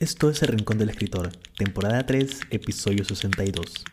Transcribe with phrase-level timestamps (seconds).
[0.00, 3.84] Esto es El Rincón del Escritor, temporada 3, episodio 62.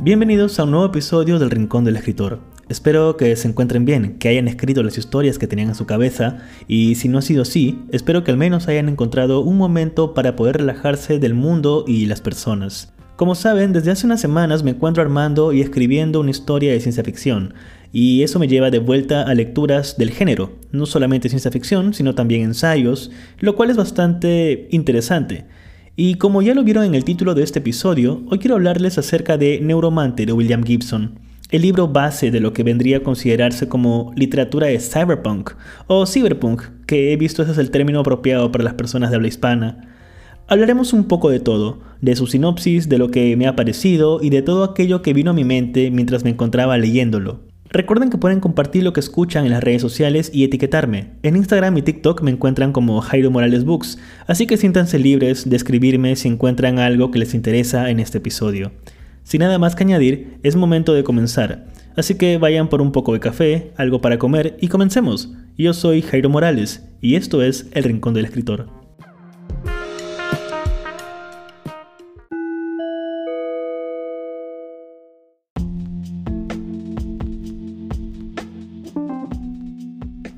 [0.00, 2.40] Bienvenidos a un nuevo episodio del Rincón del Escritor.
[2.72, 6.38] Espero que se encuentren bien, que hayan escrito las historias que tenían en su cabeza
[6.66, 10.36] y si no ha sido así, espero que al menos hayan encontrado un momento para
[10.36, 12.94] poder relajarse del mundo y las personas.
[13.16, 17.04] Como saben, desde hace unas semanas me encuentro armando y escribiendo una historia de ciencia
[17.04, 17.52] ficción,
[17.92, 22.14] y eso me lleva de vuelta a lecturas del género, no solamente ciencia ficción, sino
[22.14, 25.44] también ensayos, lo cual es bastante interesante.
[25.94, 29.36] Y como ya lo vieron en el título de este episodio, hoy quiero hablarles acerca
[29.36, 31.20] de Neuromante de William Gibson
[31.52, 35.50] el libro base de lo que vendría a considerarse como literatura de cyberpunk
[35.86, 39.28] o cyberpunk, que he visto ese es el término apropiado para las personas de habla
[39.28, 39.94] hispana.
[40.48, 44.30] Hablaremos un poco de todo, de su sinopsis, de lo que me ha parecido y
[44.30, 47.40] de todo aquello que vino a mi mente mientras me encontraba leyéndolo.
[47.68, 51.10] Recuerden que pueden compartir lo que escuchan en las redes sociales y etiquetarme.
[51.22, 55.56] En Instagram y TikTok me encuentran como Jairo Morales Books, así que siéntanse libres de
[55.56, 58.72] escribirme si encuentran algo que les interesa en este episodio.
[59.24, 61.66] Sin nada más que añadir, es momento de comenzar.
[61.96, 65.32] Así que vayan por un poco de café, algo para comer y comencemos.
[65.56, 68.66] Yo soy Jairo Morales y esto es El Rincón del Escritor.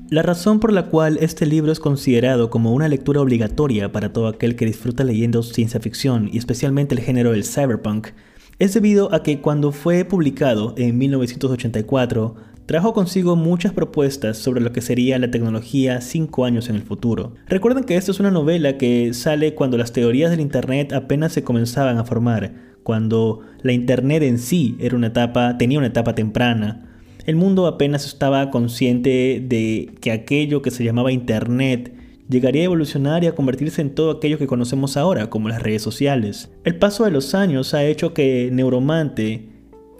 [0.09, 4.27] La razón por la cual este libro es considerado como una lectura obligatoria para todo
[4.27, 8.09] aquel que disfruta leyendo ciencia ficción y especialmente el género del cyberpunk
[8.57, 14.71] es debido a que cuando fue publicado en 1984, trajo consigo muchas propuestas sobre lo
[14.71, 17.33] que sería la tecnología cinco años en el futuro.
[17.47, 21.43] Recuerden que esta es una novela que sale cuando las teorías del Internet apenas se
[21.43, 22.53] comenzaban a formar,
[22.83, 26.85] cuando la Internet en sí era una etapa, tenía una etapa temprana.
[27.25, 31.93] El mundo apenas estaba consciente de que aquello que se llamaba Internet
[32.29, 35.81] llegaría a evolucionar y a convertirse en todo aquello que conocemos ahora, como las redes
[35.81, 36.51] sociales.
[36.63, 39.55] El paso de los años ha hecho que Neuromante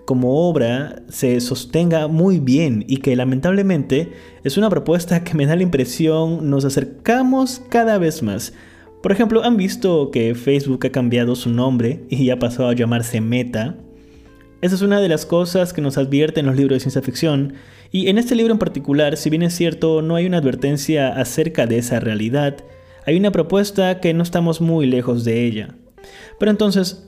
[0.06, 4.12] como obra se sostenga muy bien y que lamentablemente
[4.44, 8.54] es una propuesta que me da la impresión nos acercamos cada vez más.
[9.02, 13.20] Por ejemplo, han visto que Facebook ha cambiado su nombre y ha pasado a llamarse
[13.22, 13.78] Meta.
[14.66, 17.54] Esa es una de las cosas que nos advierten los libros de ciencia ficción
[17.92, 21.68] y en este libro en particular, si bien es cierto, no hay una advertencia acerca
[21.68, 22.58] de esa realidad,
[23.06, 25.76] hay una propuesta que no estamos muy lejos de ella.
[26.40, 27.08] Pero entonces,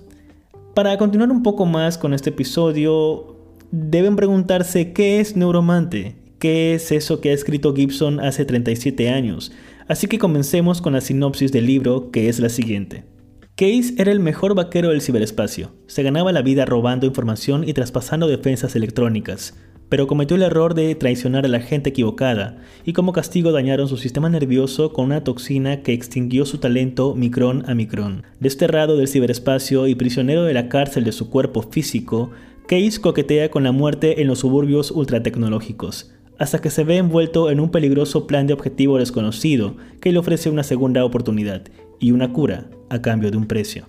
[0.76, 3.36] para continuar un poco más con este episodio,
[3.72, 9.52] deben preguntarse qué es Neuromante, qué es eso que ha escrito Gibson hace 37 años.
[9.88, 13.17] Así que comencemos con la sinopsis del libro, que es la siguiente.
[13.58, 15.72] Case era el mejor vaquero del ciberespacio.
[15.88, 19.56] Se ganaba la vida robando información y traspasando defensas electrónicas
[19.90, 23.98] pero cometió el error de traicionar a la gente equivocada, y como castigo dañaron su
[23.98, 28.24] sistema nervioso con una toxina que extinguió su talento micrón a micrón.
[28.40, 32.32] Desterrado del ciberespacio y prisionero de la cárcel de su cuerpo físico,
[32.68, 37.62] Case coquetea con la muerte en los suburbios ultratecnológicos, hasta que se ve envuelto en
[37.62, 41.64] un peligroso plan de objetivo desconocido que le ofrece una segunda oportunidad
[42.00, 43.88] y una cura a cambio de un precio.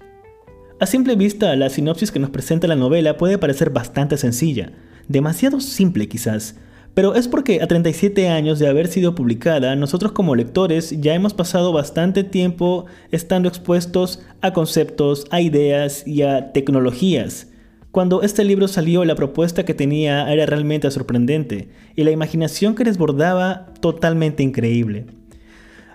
[0.80, 4.72] A simple vista, la sinopsis que nos presenta la novela puede parecer bastante sencilla,
[5.08, 6.56] demasiado simple quizás,
[6.98, 11.32] pero es porque a 37 años de haber sido publicada, nosotros como lectores ya hemos
[11.32, 17.48] pasado bastante tiempo estando expuestos a conceptos, a ideas y a tecnologías.
[17.92, 22.82] Cuando este libro salió, la propuesta que tenía era realmente sorprendente y la imaginación que
[22.82, 25.06] desbordaba totalmente increíble.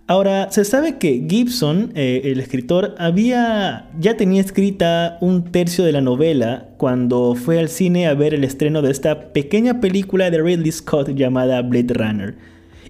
[0.06, 5.94] Ahora, se sabe que Gibson, eh, el escritor, había ya tenía escrita un tercio de
[5.94, 10.42] la novela cuando fue al cine a ver el estreno de esta pequeña película de
[10.42, 12.36] Ridley Scott llamada Blade Runner.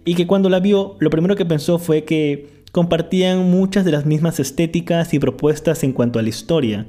[0.06, 4.08] Y que cuando la vio, lo primero que pensó fue que compartían muchas de las
[4.08, 6.88] mismas estéticas y propuestas en cuanto a la historia.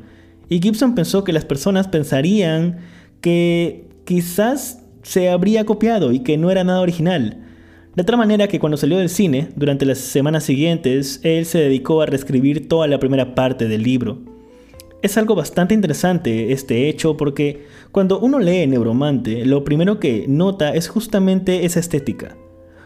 [0.48, 2.78] Y Gibson pensó que las personas pensarían
[3.20, 7.44] que quizás se habría copiado y que no era nada original.
[7.96, 12.02] De tal manera que cuando salió del cine, durante las semanas siguientes, él se dedicó
[12.02, 14.18] a reescribir toda la primera parte del libro.
[15.00, 20.74] Es algo bastante interesante este hecho porque cuando uno lee Neuromante, lo primero que nota
[20.74, 22.36] es justamente esa estética.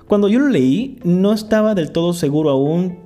[0.07, 2.99] Cuando yo lo leí, no estaba del todo seguro aún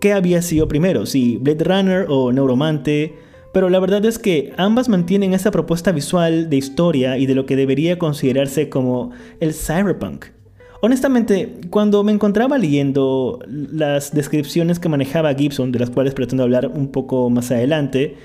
[0.00, 3.14] qué había sido primero, si Blade Runner o Neuromante,
[3.52, 7.46] pero la verdad es que ambas mantienen esa propuesta visual de historia y de lo
[7.46, 10.33] que debería considerarse como el cyberpunk.
[10.84, 16.66] Honestamente, cuando me encontraba leyendo las descripciones que manejaba Gibson, de las cuales pretendo hablar
[16.66, 18.16] un poco más adelante,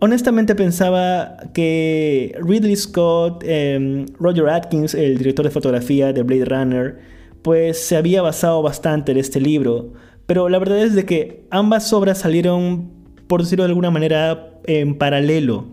[0.00, 6.98] honestamente pensaba que Ridley Scott, em, Roger Atkins, el director de fotografía de Blade Runner,
[7.42, 9.92] pues se había basado bastante en este libro,
[10.26, 12.90] pero la verdad es de que ambas obras salieron,
[13.28, 15.66] por decirlo de alguna manera, en paralelo.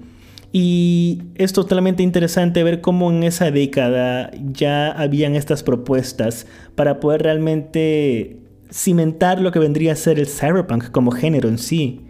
[0.51, 7.22] Y es totalmente interesante ver cómo en esa década ya habían estas propuestas para poder
[7.22, 8.40] realmente
[8.72, 12.01] cimentar lo que vendría a ser el cyberpunk como género en sí.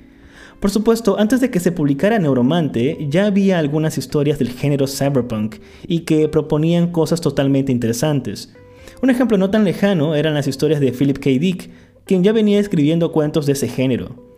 [0.60, 5.56] Por supuesto, antes de que se publicara Neuromante, ya había algunas historias del género cyberpunk
[5.88, 8.54] y que proponían cosas totalmente interesantes.
[9.02, 11.30] Un ejemplo no tan lejano eran las historias de Philip K.
[11.32, 11.70] Dick,
[12.06, 14.29] quien ya venía escribiendo cuentos de ese género.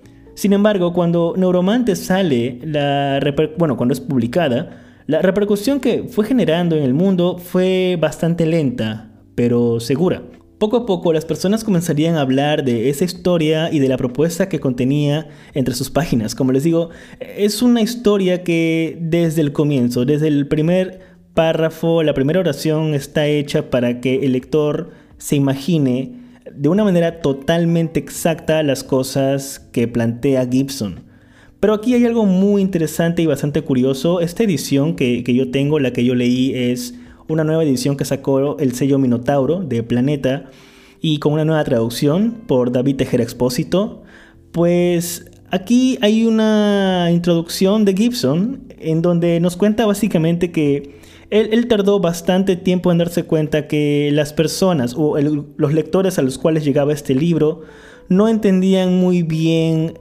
[0.41, 2.57] Sin embargo, cuando Neuromante sale,
[3.59, 9.11] bueno, cuando es publicada, la repercusión que fue generando en el mundo fue bastante lenta,
[9.35, 10.23] pero segura.
[10.57, 14.49] Poco a poco las personas comenzarían a hablar de esa historia y de la propuesta
[14.49, 16.33] que contenía entre sus páginas.
[16.33, 16.89] Como les digo,
[17.19, 21.01] es una historia que desde el comienzo, desde el primer
[21.35, 24.89] párrafo, la primera oración está hecha para que el lector
[25.19, 26.20] se imagine
[26.55, 31.11] de una manera totalmente exacta las cosas que plantea Gibson.
[31.59, 34.19] Pero aquí hay algo muy interesante y bastante curioso.
[34.19, 36.95] Esta edición que, yo tengo, la que yo leí, es
[37.27, 40.49] una nueva edición que sacó el sello Minotauro de Planeta
[41.01, 44.01] y con una nueva traducción por David Tejera Expósito.
[44.51, 51.00] Pues aquí hay una introducción de Gibson en donde nos cuenta básicamente que
[51.31, 56.37] él, tardó bastante tiempo en darse cuenta que las personas o los lectores a los
[56.37, 57.61] cuales llegaba este libro
[58.09, 59.93] no entendían muy bien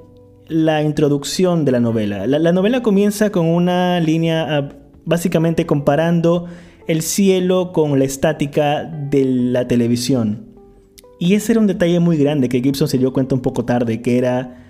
[0.49, 2.27] la introducción de la novela.
[2.27, 4.69] La, novela comienza con una línea ah,
[5.05, 6.47] básicamente comparando
[6.88, 10.47] el cielo con la estática de la televisión.
[11.21, 14.03] Y ese era un detalle muy grande que Gibson se dio cuenta un poco tarde,
[14.03, 14.69] que era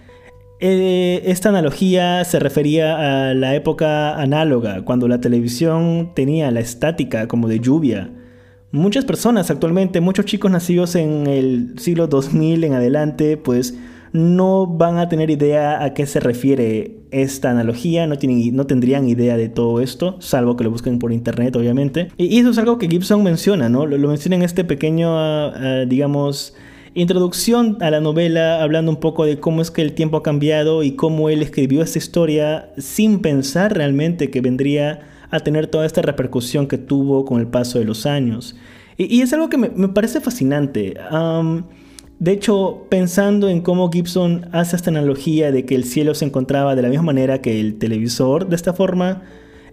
[0.61, 7.29] eh, esta analogía se refería a la época análoga, cuando la televisión tenía la estática
[7.29, 8.11] como de lluvia.
[8.71, 13.75] Muchas personas actualmente, muchos chicos nacidos en el siglo 2000 en adelante, pues
[14.13, 19.09] no van a tener idea a qué se refiere esta analogía, no, tienen, no tendrían
[19.09, 22.09] idea de todo esto, salvo que lo busquen por internet, obviamente.
[22.17, 23.87] Y, eso es algo que Gibson menciona, ¿no?
[23.87, 26.55] Lo, menciona en este pequeño, ah, ah, digamos,
[26.95, 30.83] introducción a la novela, hablando un poco de cómo es que el tiempo ha cambiado
[30.83, 35.01] y cómo él escribió esta historia sin pensar realmente que vendría
[35.31, 38.57] a tener toda esta repercusión que tuvo con el paso de los años.
[38.97, 40.95] Y, es algo que me, parece fascinante.
[42.19, 46.75] de hecho, pensando en cómo Gibson hace esta analogía de que el cielo se encontraba
[46.75, 49.23] de la misma manera que el televisor, de esta forma,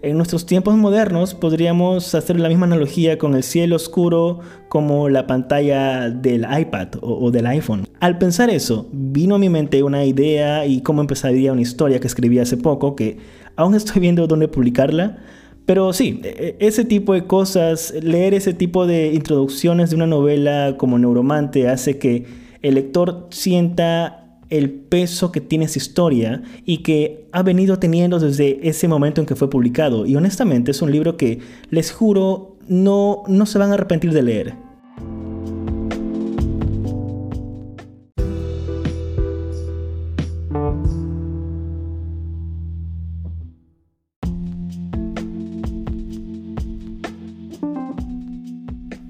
[0.02, 5.26] en nuestros tiempos modernos podríamos hacer la misma analogía con el cielo oscuro como la
[5.26, 7.86] pantalla del iPad o, del iPhone.
[8.00, 12.06] Al pensar eso, vino a mi mente una idea y cómo empezaría una historia que
[12.06, 13.18] escribí hace poco, que
[13.56, 15.18] aún estoy viendo dónde publicarla,
[15.66, 20.06] pero sí, e, e, ese tipo de cosas, leer ese tipo de introducciones de una
[20.06, 22.24] novela como Neuromante hace que
[22.62, 24.17] el lector sienta
[24.50, 29.26] el peso que tiene esa historia y que ha venido teniendo desde ese momento en
[29.26, 30.06] que fue publicado.
[30.06, 31.40] Y honestamente es un libro que
[31.70, 34.67] les juro no, no se van a arrepentir de leer.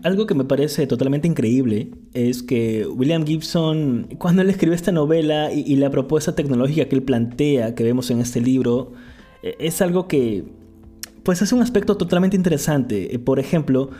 [0.08, 5.52] Algo que me parece totalmente increíble es que William Gibson, cuando él escribe esta novela
[5.52, 8.92] y, la propuesta tecnológica que él plantea, que vemos en este libro,
[9.42, 10.46] e, es algo que
[11.24, 13.14] pues es un aspecto totalmente interesante.
[13.14, 13.90] Eh, por ejemplo,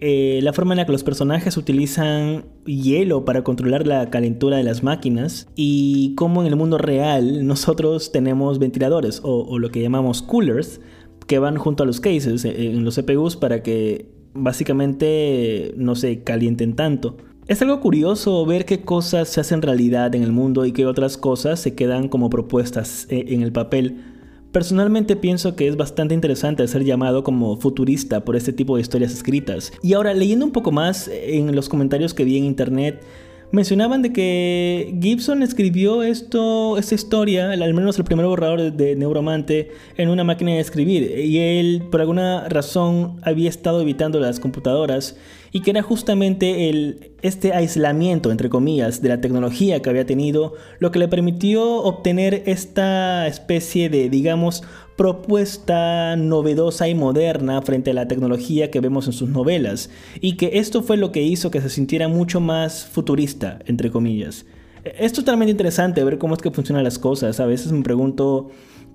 [0.00, 4.62] eh, la forma en la que los personajes utilizan hielo para controlar la calentura de
[4.62, 9.82] las máquinas y cómo en el mundo real nosotros tenemos ventiladores o, o lo que
[9.82, 10.80] llamamos coolers
[11.26, 16.22] que van junto a los cases eh, en los CPUs para que básicamente no se
[16.22, 17.16] calienten tanto.
[17.46, 21.16] Es algo curioso ver qué cosas se hacen realidad en el mundo y qué otras
[21.16, 24.04] cosas se quedan como propuestas eh, en el papel.
[24.52, 29.12] Personalmente pienso que es bastante interesante ser llamado como futurista por este tipo de historias
[29.12, 29.72] escritas.
[29.82, 33.02] Y ahora leyendo un poco más en los comentarios que vi en internet,
[33.50, 39.70] mencionaban de que Gibson escribió esto, esta historia, al menos el primer borrador de Neuromante,
[39.96, 41.18] en una máquina de escribir.
[41.18, 45.16] Y él, por alguna razón, había estado evitando las computadoras
[45.50, 50.54] y que era justamente el, este aislamiento, entre comillas, de la tecnología que había tenido,
[50.78, 54.62] lo que le permitió obtener esta especie de, digamos,
[54.98, 59.90] propuesta novedosa y moderna frente a la tecnología que vemos en sus novelas,
[60.20, 64.44] y que esto fue lo que hizo que se sintiera mucho más futurista, entre comillas.
[64.82, 67.38] Es totalmente interesante ver cómo es que funcionan las cosas.
[67.38, 68.48] A veces me pregunto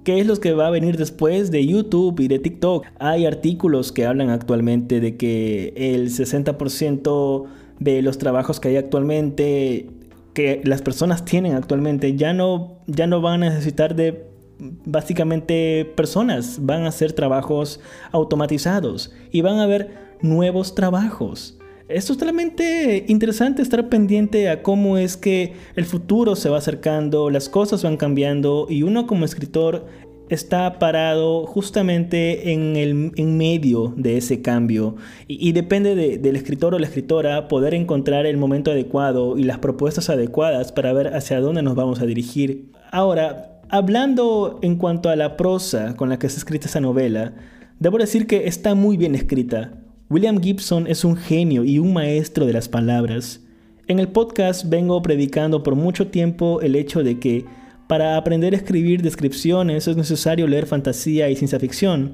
[0.03, 2.85] qué es lo que va a venir después de YouTube y de TikTok.
[2.99, 7.45] Hay artículos que hablan actualmente de que el 60%
[7.79, 9.87] de los trabajos que hay actualmente,
[10.33, 14.32] que las personas tienen actualmente, ya no, ya no van a necesitar de
[14.85, 17.79] básicamente personas, van a ser trabajos
[18.11, 19.91] automatizados y van a haber
[20.21, 21.57] nuevos trabajos.
[21.89, 27.49] Es totalmente interesante estar pendiente a cómo es que el futuro se va acercando, las
[27.49, 29.85] cosas van cambiando y uno como escritor
[30.29, 34.95] está parado justamente en el en medio de ese cambio
[35.27, 40.09] y, depende del escritor o la escritora poder encontrar el momento adecuado y las propuestas
[40.09, 42.71] adecuadas para ver hacia dónde nos vamos a dirigir.
[42.91, 47.33] Ahora, hablando en cuanto a la prosa con la que se escrita esa novela,
[47.79, 49.81] debo decir que está muy bien escrita.
[50.11, 53.41] William Gibson es un genio y un maestro de las palabras.
[53.87, 57.45] En el podcast vengo predicando por mucho tiempo el hecho de que
[57.87, 62.13] para aprender a escribir descripciones es necesario leer fantasía y ciencia ficción.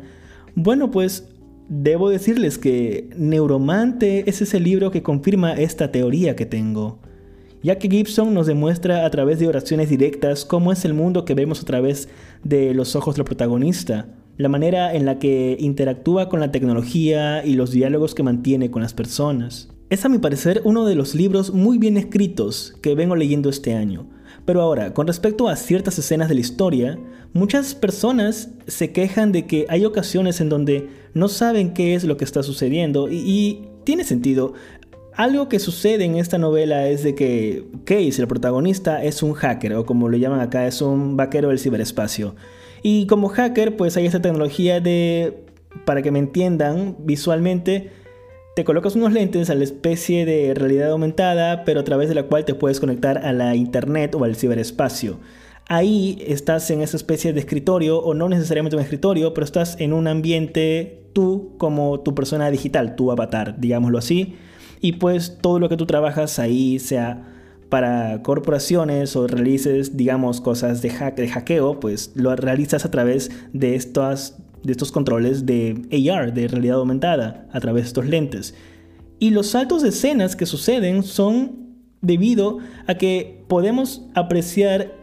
[0.56, 1.28] Bueno, pues
[1.68, 7.01] debo decirles que Neuromante es ese libro que confirma esta teoría que tengo,
[7.62, 11.36] ya que Gibson nos demuestra a través de oraciones directas cómo es el mundo que
[11.36, 12.10] vemos a través
[12.44, 14.08] de los ojos del protagonista
[14.39, 18.82] la manera en la que interactúa con la tecnología y los diálogos que mantiene con
[18.82, 19.68] las personas.
[19.89, 23.74] Es a mi parecer uno de los libros muy bien escritos que vengo leyendo este
[23.74, 24.08] año.
[24.46, 26.98] Pero ahora, con respecto a ciertas escenas de la historia,
[27.34, 32.16] muchas personas se quejan de que hay ocasiones en donde no saben qué es lo
[32.16, 34.54] que está sucediendo y, tiene sentido.
[35.16, 39.74] Algo que sucede en esta novela es de que Case, el protagonista, es un hacker,
[39.74, 42.36] o como lo llaman acá, es un vaquero del ciberespacio.
[42.84, 45.44] Y como hacker, pues hay esta tecnología de,
[45.86, 47.92] para que me entiendan visualmente,
[48.56, 52.24] te colocas unos lentes a la especie de realidad aumentada, pero a través de la
[52.24, 55.20] cual te puedes conectar a la internet o al ciberespacio.
[55.68, 59.94] Ahí estás en esa especie de escritorio, o no necesariamente un escritorio, pero estás en
[59.94, 64.36] un ambiente tú como tu persona digital, tu avatar, digámoslo así.
[64.82, 67.26] Y pues todo lo que tú trabajas ahí, sea
[67.70, 73.30] para corporaciones o realices, digamos, cosas de, hack, de hackeo, pues lo realizas a través
[73.54, 78.56] de, estas, de estos controles de AR, de realidad aumentada, a través de estos lentes.
[79.20, 81.70] Y los saltos de escenas que suceden son
[82.02, 82.58] debido
[82.88, 84.96] a que podemos apreciar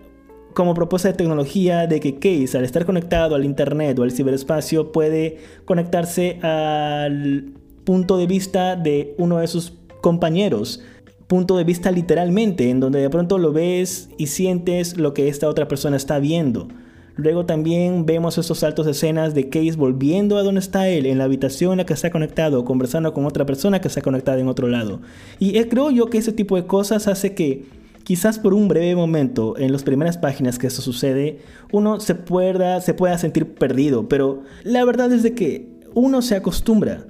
[0.55, 4.91] como propuesta de tecnología de que Case, al estar conectado al Internet o al ciberespacio,
[4.91, 7.53] puede conectarse al
[7.87, 10.83] punto de vista de uno de sus compañeros
[11.27, 15.49] punto de vista literalmente, en donde de pronto lo ves y sientes lo que esta
[15.49, 16.69] otra persona está viendo.
[17.17, 21.19] Luego también vemos esos saltos de escenas de Case volviendo a donde está él, en
[21.19, 24.49] la habitación en la que está conectado, conversando con otra persona que está conectada en
[24.49, 25.01] otro lado.
[25.39, 27.65] Y creo yo que ese tipo de cosas hace que
[28.05, 31.39] quizás por un breve momento en las primeras páginas que eso sucede,
[31.73, 36.37] uno se pueda, se pueda sentir perdido, pero la verdad es de que uno se
[36.37, 37.07] acostumbra.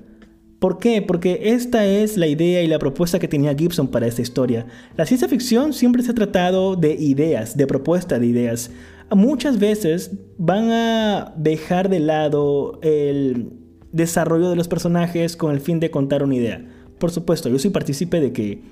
[0.59, 1.03] ¿Por qué?
[1.03, 4.67] Porque esta es la idea y la propuesta que tenía Gibson para esta historia.
[4.97, 8.71] La ciencia ficción siempre se ha tratado de ideas, de propuesta de ideas.
[9.11, 13.51] Muchas veces van a dejar de lado el
[13.93, 16.67] desarrollo de los personajes con el fin de contar una idea.
[16.99, 18.63] Por supuesto, yo soy partícipe de que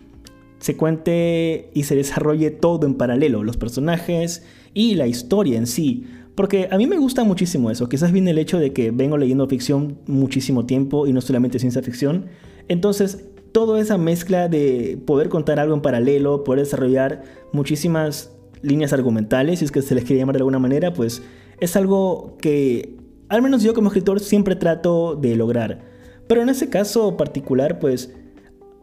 [0.59, 6.07] se cuente y se desarrolle todo en paralelo, los personajes y la historia en sí.
[6.35, 7.89] Porque a mí me gusta muchísimo eso.
[7.89, 11.83] Quizás viene el hecho de que vengo leyendo ficción muchísimo tiempo y no solamente ciencia
[11.83, 12.27] ficción.
[12.69, 17.23] Entonces, toda esa mezcla de poder contar algo en paralelo, poder desarrollar
[17.53, 21.23] muchísimas líneas argumentales, si es que se les quiere llamar de alguna manera, pues
[21.61, 22.97] es algo que
[23.29, 25.85] al menos yo como escritor siempre trato de lograr.
[26.27, 28.13] Pero en ese caso particular, pues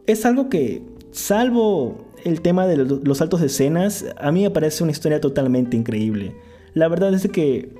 [0.06, 4.82] es algo que, salvo el tema de los saltos de escenas, a mí me parece
[4.82, 6.34] una historia totalmente increíble.
[6.74, 7.70] La verdad es que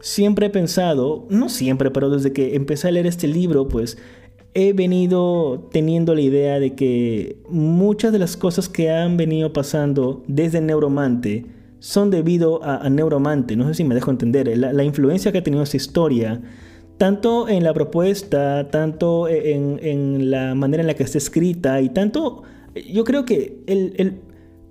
[0.00, 3.96] siempre he pensado, no siempre, pero desde que empecé a leer este libro, pues
[4.54, 10.22] he venido teniendo la idea de que muchas de las cosas que han venido pasando
[10.28, 11.46] desde Neuromante
[11.80, 13.56] son debido a, Neuromante.
[13.56, 14.56] No sé si me dejo entender.
[14.56, 16.40] La, influencia que ha tenido esta historia,
[16.98, 21.88] tanto en la propuesta, tanto en, en, la manera en la que está escrita y
[21.88, 22.42] tanto,
[22.90, 24.20] yo creo que el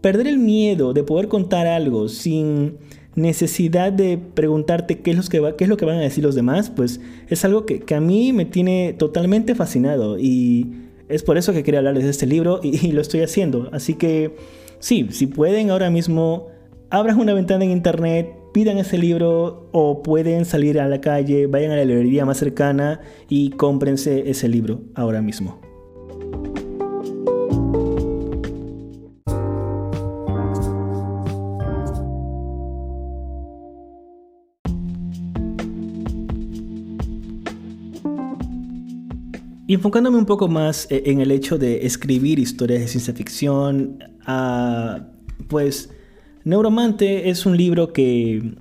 [0.04, 2.78] perder el miedo de poder contar algo sin
[3.16, 6.24] necesidad de preguntarte qué es, lo que va, qué es lo que van a decir
[6.24, 10.72] los demás, pues es algo que, a mí me tiene totalmente fascinado y
[11.10, 13.70] Es por eso que quería hablarles de este libro y, lo estoy haciendo.
[13.72, 14.36] Así que
[14.80, 16.48] sí, si pueden ahora mismo,
[16.90, 21.72] abran una ventana en internet, pidan ese libro o pueden salir a la calle, vayan
[21.72, 25.63] a la librería más cercana y cómprense ese libro ahora mismo.
[39.66, 44.04] Y enfocándome un poco más eh, en el hecho de escribir historias de ciencia ficción,
[44.26, 45.08] ah,
[45.48, 45.90] pues
[46.44, 48.56] Neuromante es un libro que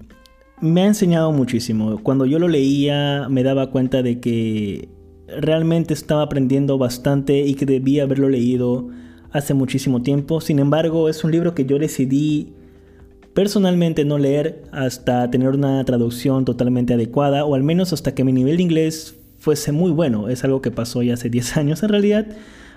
[0.60, 1.98] me ha enseñado muchísimo.
[2.02, 4.88] Cuando yo lo leía me daba cuenta de que
[5.26, 8.88] realmente estaba aprendiendo bastante y que debía haberlo leído
[9.32, 10.40] hace muchísimo tiempo.
[10.40, 12.52] Sin embargo, es un libro que yo decidí
[13.34, 18.32] personalmente no leer hasta tener una traducción totalmente adecuada o al menos hasta que mi
[18.32, 20.28] nivel de inglés fuese muy bueno.
[20.28, 22.26] Es algo que pasó ya hace 10 años en realidad.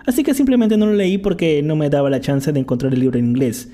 [0.08, 3.00] Así que simplemente no lo leí porque no me daba la chance de encontrar el
[3.00, 3.72] libro en inglés.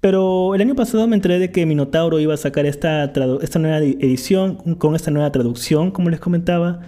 [0.00, 3.78] Pero el año pasado me enteré de que Minotauro iba a sacar esta, esta nueva
[3.78, 6.80] edición con esta nueva traducción, como les comentaba.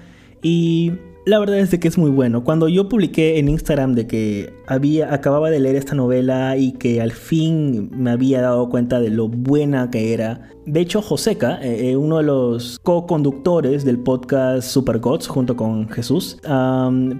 [0.43, 0.93] Y
[1.25, 2.45] la verdad es de que es muy bueno.
[2.45, 7.01] Cuando yo publiqué en Instagram de que había, acababa de leer esta novela y que
[7.01, 10.51] al fin me había dado cuenta de lo buena que era.
[10.67, 15.89] De hecho, Joseca, eh, eh, uno de los co-conductores del podcast Super Gods junto con
[15.89, 16.39] Jesús,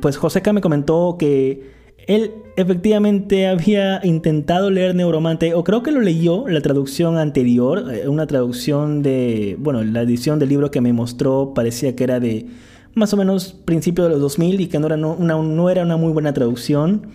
[0.01, 6.01] pues Joseca me comentó que él efectivamente había intentado leer Neuromante, o creo que lo
[6.01, 10.93] leyó la traducción anterior, eh, una traducción de, bueno, la edición del libro que me
[10.93, 12.47] mostró parecía que era de
[12.95, 15.97] más o menos principio de los 2000 y que no era, una, no era una
[15.97, 17.09] muy buena traducción.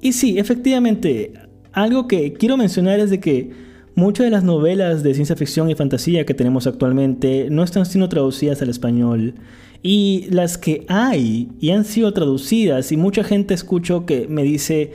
[0.00, 1.32] Y sí, efectivamente,
[1.72, 3.50] algo que quiero mencionar es de que
[3.94, 8.08] muchas de las novelas de ciencia ficción y fantasía que tenemos actualmente no están siendo
[8.08, 9.34] traducidas al español.
[9.82, 14.92] Y las que hay y han sido traducidas, y mucha gente escucho que me dice,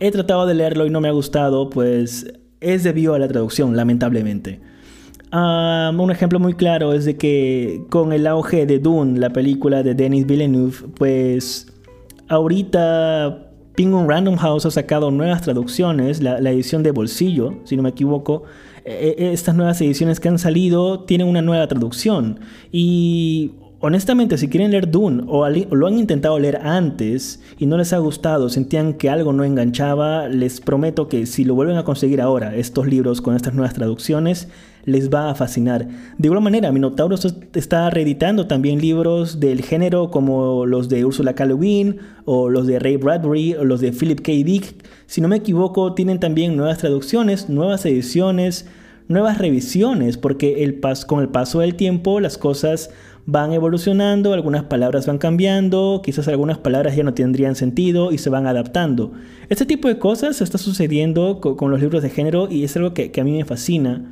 [0.00, 2.26] he tratado de leerlo y no me ha gustado, pues
[2.60, 4.60] es debido a la traducción, lamentablemente
[5.32, 9.94] un ejemplo muy claro es de que con el auge de Dune, la película de
[9.94, 11.66] Denis Villeneuve, pues
[12.28, 17.90] ahorita Penguin Random House ha sacado nuevas traducciones, la, edición de bolsillo, si no me
[17.90, 18.44] equivoco.
[18.84, 22.40] E, e, estas nuevas ediciones que han salido tienen una nueva traducción.
[22.72, 27.92] Y honestamente, si quieren leer Dune o, lo han intentado leer antes y no les
[27.92, 32.20] ha gustado, sentían que algo no enganchaba, les prometo que si lo vuelven a conseguir
[32.20, 34.48] ahora, estos libros con estas nuevas traducciones,
[34.86, 35.88] les va a fascinar.
[36.16, 37.16] De igual manera, Minotauro
[37.54, 41.44] está reeditando también libros del género como los de Ursula K.
[41.44, 44.32] Le o los de Ray Bradbury o los de Philip K.
[44.32, 44.86] Dick.
[45.06, 48.66] Si no me equivoco, tienen también nuevas traducciones, nuevas ediciones,
[49.08, 52.90] nuevas revisiones, porque con el paso del tiempo las cosas
[53.26, 58.30] van evolucionando, algunas palabras van cambiando, quizás algunas palabras ya no tendrían sentido y se
[58.30, 59.12] van adaptando.
[59.48, 63.10] Este tipo de cosas está sucediendo con, los libros de género y es algo que,
[63.10, 64.08] que a mí me fascina.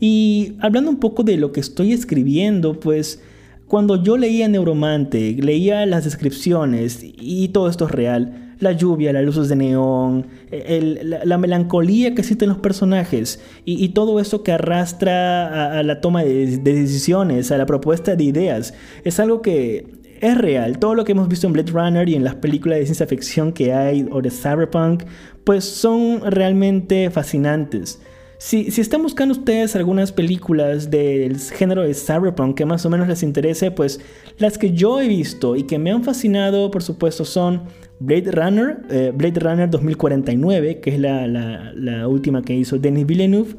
[0.00, 3.22] Y hablando un poco de lo que estoy escribiendo, pues
[3.68, 9.24] cuando yo leía Neuromante, leía las descripciones y todo esto es real, la lluvia, las
[9.24, 15.82] luces de neón, la, melancolía que sienten los personajes y, todo eso que arrastra a,
[15.82, 19.86] la toma de, decisiones, a la propuesta de ideas, es algo que
[20.20, 20.78] es real.
[20.78, 23.52] Todo lo que hemos visto en Blade Runner y en las películas de ciencia ficción
[23.52, 25.04] que hay o de cyberpunk,
[25.44, 28.00] pues son realmente fascinantes.
[28.40, 33.24] Si, están buscando ustedes algunas películas del género de cyberpunk que más o menos les
[33.24, 34.00] interese, pues
[34.38, 37.62] las que yo he visto y que me han fascinado, por supuesto, son
[38.00, 43.56] Blade Runner, eh, Blade Runner 2049, que es la, última que hizo Denis Villeneuve.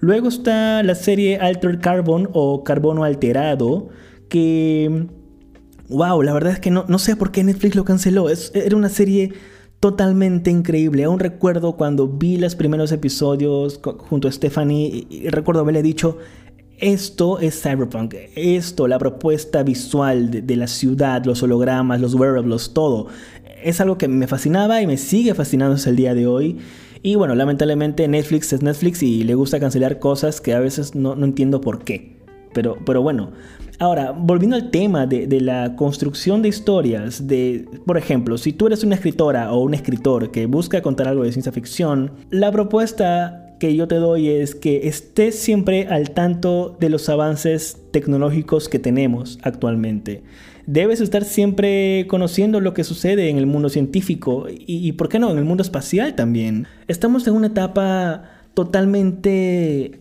[0.00, 3.88] Luego está la serie Altered Carbon o Carbono Alterado,
[4.28, 5.06] que...
[5.88, 8.30] Wow, la verdad es que no, no sé por qué Netflix lo canceló.
[8.30, 9.32] Es, era una serie
[9.78, 11.04] totalmente increíble.
[11.04, 16.18] Aún recuerdo cuando vi los primeros episodios junto a Stephanie y recuerdo haberle dicho,
[16.82, 23.06] esto es Cyberpunk, esto, la propuesta visual de, la ciudad, los hologramas, los wearables, todo.
[23.62, 26.58] Es algo que me fascinaba y me sigue fascinando hasta el día de hoy.
[27.02, 31.16] Y bueno, lamentablemente Netflix es Netflix y le gusta cancelar cosas que a veces no,
[31.16, 32.16] no entiendo por qué.
[32.52, 33.32] Pero, pero bueno,
[33.82, 38.84] Ahora, volviendo al tema de, la construcción de historias, de, por ejemplo, si tú eres
[38.84, 43.74] una escritora o un escritor que busca contar algo de ciencia ficción, la propuesta que
[43.74, 49.40] yo te doy es que estés siempre al tanto de los avances tecnológicos que tenemos
[49.42, 50.22] actualmente.
[50.66, 55.30] Debes estar siempre conociendo lo que sucede en el mundo científico y, ¿por qué no?,
[55.30, 56.66] en el mundo espacial también.
[56.88, 60.00] Estamos en una etapa totalmente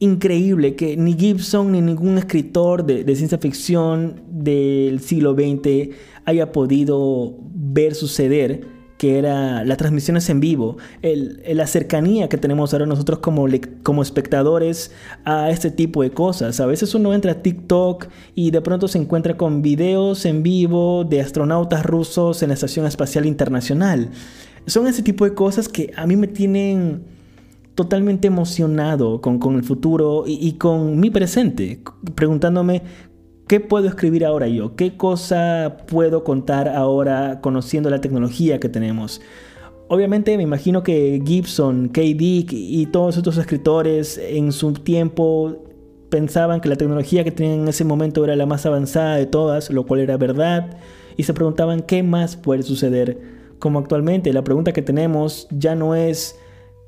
[0.00, 7.38] increíble que ni Gibson ni ningún escritor de ciencia ficción del siglo XX haya podido
[7.54, 8.73] ver suceder
[9.04, 13.46] que era las transmisiones en vivo, la cercanía que tenemos ahora nosotros como,
[13.82, 14.92] como espectadores
[15.26, 16.58] a este tipo de cosas.
[16.58, 21.04] A veces uno entra a TikTok y de pronto se encuentra con videos en vivo
[21.04, 24.08] de astronautas rusos en la Estación Espacial Internacional.
[24.66, 27.02] Son ese tipo de cosas que a mí me tienen
[27.74, 31.82] totalmente emocionado con, el futuro y, y, con mi presente,
[32.14, 32.80] preguntándome
[33.46, 34.74] ¿Qué puedo escribir ahora yo?
[34.74, 39.20] ¿Qué cosa puedo contar ahora conociendo la tecnología que tenemos?
[39.88, 42.00] Obviamente me imagino que Gibson, K.
[42.00, 45.62] Dick y todos estos escritores en su tiempo
[46.08, 49.68] pensaban que la tecnología que tenían en ese momento era la más avanzada de todas,
[49.68, 50.78] lo cual era verdad,
[51.18, 53.20] y se preguntaban qué más puede suceder.
[53.58, 56.38] Como actualmente la pregunta que tenemos ya no es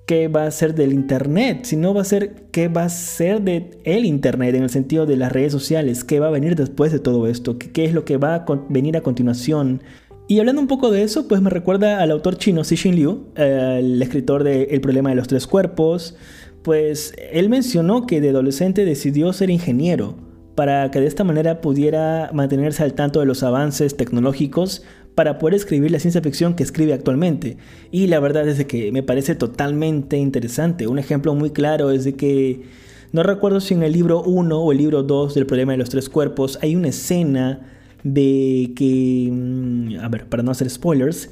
[0.07, 3.79] qué va a ser del Internet, sino va a ser qué va a ser de
[3.85, 7.01] el Internet en el sentido de las redes sociales, qué va a venir después de
[7.01, 9.83] todo esto, qué, es lo que va a venir a continuación.
[10.29, 14.01] Y hablando un poco de eso, pues me recuerda al autor chino Cixin Liu, el
[14.01, 16.17] escritor de El problema de los tres cuerpos,
[16.63, 20.17] pues él mencionó que de adolescente decidió ser ingeniero
[20.57, 24.83] para que de esta manera pudiera mantenerse al tanto de los avances tecnológicos
[25.17, 27.57] para poder escribir la ciencia ficción que escribe actualmente.
[27.91, 30.87] Y la verdad es que me parece totalmente interesante.
[30.87, 32.67] Un ejemplo muy claro es de que
[33.13, 35.89] no recuerdo si en el libro 1 o el libro 2 del problema de los
[35.89, 37.67] tres cuerpos hay una escena
[38.05, 41.31] de que, mm, a ver, para no hacer spoilers,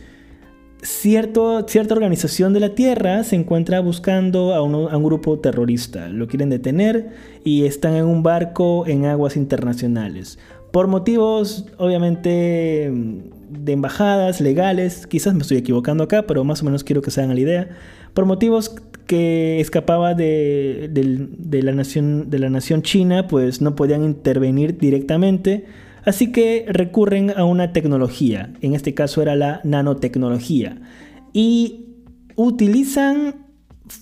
[0.81, 6.09] cierto, cierta organización de la Tierra se encuentra buscando a, a, un grupo terrorista.
[6.09, 7.11] Lo quieren detener
[7.45, 10.39] y están en un barco en aguas internacionales.
[10.73, 12.91] Por motivos, obviamente,
[13.59, 17.21] de embajadas legales, quizás me estoy equivocando acá, pero más o menos quiero que se
[17.21, 17.69] hagan la idea,
[18.13, 18.75] por motivos
[19.07, 20.91] que escapaba de,
[21.51, 25.67] la nación, de la nación china, pues no podían intervenir directamente,
[26.05, 30.81] así que recurren a una tecnología, en este caso era la nanotecnología,
[31.33, 31.87] y
[32.37, 33.47] utilizan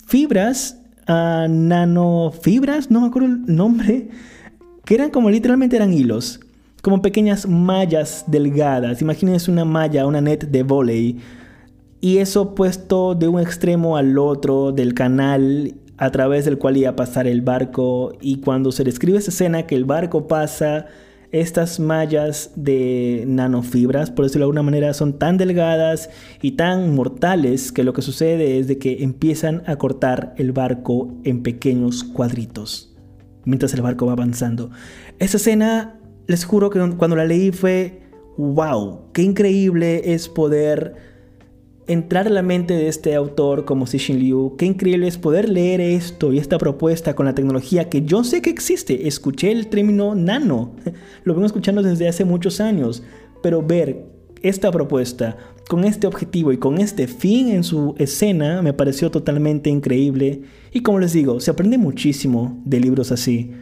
[0.07, 4.09] fibras, uh, nanofibras, no me acuerdo el nombre,
[4.85, 6.41] que eran como literalmente eran hilos
[6.83, 9.01] como pequeñas mallas delgadas.
[9.01, 11.19] Imagínense una malla, una net de volei.
[12.01, 16.91] Y eso puesto de un extremo al otro del canal a través del cual iba
[16.91, 18.13] a pasar el barco.
[18.21, 20.87] Y cuando se describe esa escena que el barco pasa,
[21.31, 26.11] estas mallas de nanofibras, por decirlo de alguna manera, son tan delgadas
[26.43, 31.15] y tan mortales que lo que sucede es de que empiezan a cortar el barco
[31.23, 32.89] en pequeños cuadritos
[33.45, 34.71] mientras el barco va avanzando.
[35.19, 38.03] Esa escena les juro que cuando la leí fue,
[38.37, 40.95] wow, qué increíble es poder
[41.87, 45.81] entrar a la mente de este autor como Cixin Liu, qué increíble es poder leer
[45.81, 49.09] esto y esta propuesta con la tecnología que yo sé que existe.
[49.09, 50.75] Escuché el término nano,
[51.25, 53.03] lo vengo escuchando desde hace muchos años,
[53.43, 54.07] pero ver
[54.43, 55.37] esta propuesta
[55.69, 60.83] con este objetivo y con este fin en su escena me pareció totalmente increíble y
[60.83, 63.53] como les digo, se aprende muchísimo de libros así.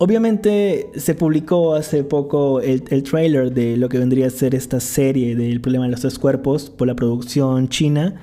[0.00, 5.34] Obviamente se publicó hace poco el, trailer de lo que vendría a ser esta serie
[5.34, 8.14] del problema de los tres cuerpos por la producción china.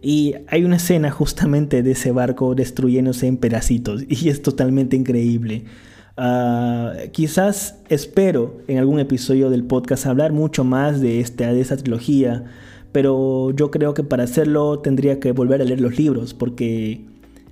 [0.00, 4.02] Y hay una escena justamente de ese barco destruyéndose en pedacitos.
[4.08, 5.64] Y es totalmente increíble.
[6.16, 11.76] Ah, quizás espero en algún episodio del podcast hablar mucho más de, esta, de esta
[11.76, 12.44] trilogía.
[12.92, 16.32] Pero yo creo que para hacerlo tendría que volver a leer los libros.
[16.32, 17.04] Porque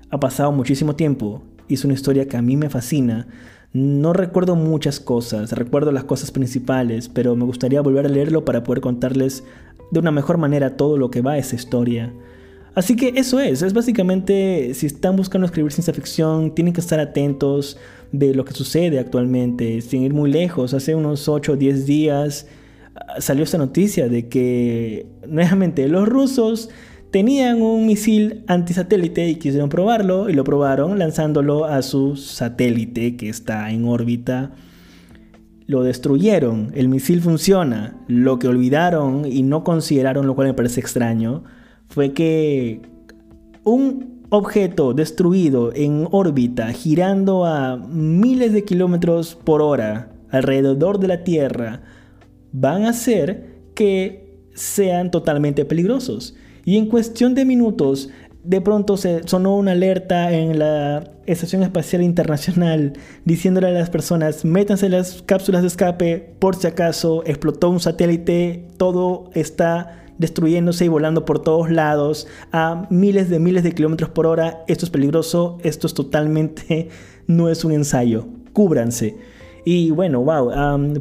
[0.09, 1.43] ha pasado muchísimo tiempo.
[1.69, 3.29] Y es una historia que a mí me fascina.
[3.73, 8.65] No recuerdo muchas cosas, recuerdo las cosas principales, pero me gustaría volver a leerlo para
[8.65, 9.45] poder contarles
[9.91, 12.13] de una mejor manera todo lo que va a esa historia.
[12.75, 17.01] Así que eso es, es básicamente, si están buscando escribir ciencia ficción, tienen que estar
[17.01, 17.77] atentos
[18.13, 20.75] de lo que sucede actualmente, sin ir muy lejos.
[20.75, 22.47] Hace unos 8 o 10 días
[22.95, 26.71] ah, salió esta noticia de que nuevamente los rusos
[27.11, 33.29] tenían un misil antisatélite y quisieron probarlo y lo probaron lanzándolo a su satélite que
[33.29, 34.53] está en órbita.
[35.67, 37.97] Lo destruyeron, el misil funciona.
[38.09, 41.45] Lo que olvidaron y no consideraron, lo cual me parece extraño,
[41.89, 42.83] fue que
[43.65, 51.25] un objeto destruido en órbita girando a miles de kilómetros por hora alrededor de la
[51.25, 51.81] Tierra
[52.53, 56.35] van a hacer que sean totalmente peligrosos.
[56.69, 58.11] Y en cuestión de minutos,
[58.45, 62.93] de pronto se sonó una alerta en la Estación Espacial Internacional
[63.25, 68.67] diciéndole a las personas, métanse las cápsulas de escape por si acaso explotó un satélite,
[68.77, 74.27] todo está destruyéndose y volando por todos lados a miles de miles de kilómetros por
[74.27, 74.63] hora.
[74.69, 76.91] Esto es peligroso, esto es totalmente,
[77.27, 78.27] no es un ensayo.
[78.53, 79.17] Cúbranse.
[79.71, 80.51] Y bueno, wow,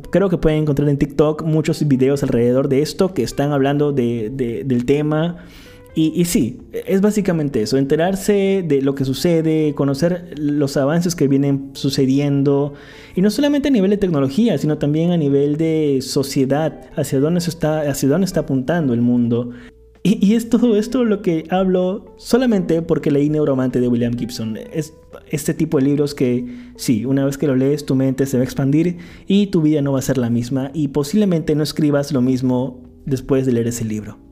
[0.09, 4.83] creo que pueden encontrar en TikTok muchos videos alrededor de esto que están hablando del
[4.85, 5.37] tema.
[5.95, 11.69] Y, sí, es básicamente eso, enterarse de lo que sucede, conocer los avances que vienen
[11.75, 12.73] sucediendo,
[13.15, 17.39] y no solamente a nivel de tecnología, sino también a nivel de sociedad, hacia dónde,
[17.39, 19.51] se está, hacia dónde está apuntando el mundo.
[20.09, 24.57] Y, es todo esto lo que hablo solamente porque leí Neuromante de William Gibson.
[24.71, 24.93] Es
[25.29, 26.45] este tipo de libros que,
[26.77, 29.81] sí, una vez que lo lees, tu mente se va a expandir y tu vida
[29.81, 33.67] no va a ser la misma, y posiblemente no escribas lo mismo después de leer
[33.67, 34.26] ese libro.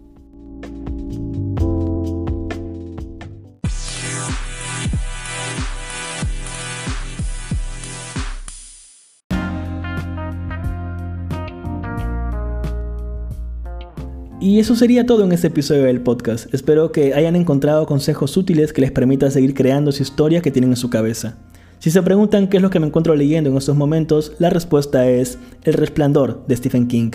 [14.45, 16.53] Y eso sería todo en este episodio del podcast.
[16.53, 20.69] Espero que hayan encontrado consejos útiles que les permitan seguir creando esa historia que tienen
[20.69, 21.35] en su cabeza.
[21.79, 25.09] Si se preguntan qué es lo que me encuentro leyendo en estos momentos, la respuesta
[25.09, 27.09] es El Resplandor de Stephen King.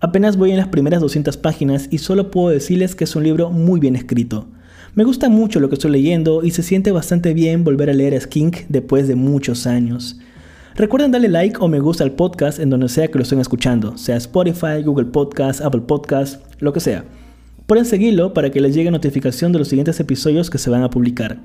[0.00, 3.48] Apenas voy en las primeras 200 páginas y solo puedo decirles que es un libro
[3.48, 4.46] muy bien escrito.
[4.94, 8.14] Me gusta mucho lo que estoy leyendo y se siente bastante bien volver a leer
[8.14, 10.18] a King después de muchos años.
[10.76, 13.96] Recuerden darle like o me gusta al podcast en donde sea que lo estén escuchando,
[13.96, 17.04] sea Spotify, Google Podcast, Apple Podcast, lo que sea.
[17.66, 20.90] Pueden seguirlo para que les llegue notificación de los siguientes episodios que se van a
[20.90, 21.38] publicar.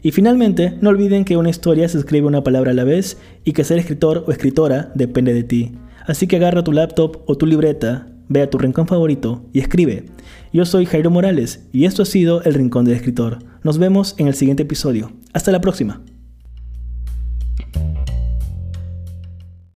[0.00, 3.52] Y finalmente, no olviden que una historia se escribe una palabra a la vez y
[3.52, 5.72] que ser escritor o escritora depende de ti.
[6.06, 10.04] Así que agarra tu laptop o tu libreta, ve a tu rincón favorito y escribe.
[10.52, 13.40] Yo soy Jairo Morales y esto ha sido El Rincón del Escritor.
[13.64, 15.10] Nos vemos en el siguiente episodio.
[15.32, 16.00] Hasta la próxima.